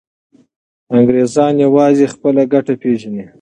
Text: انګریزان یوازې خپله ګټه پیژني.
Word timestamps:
انګریزان 0.95 1.53
یوازې 1.65 2.05
خپله 2.13 2.41
ګټه 2.53 2.73
پیژني. 2.81 3.25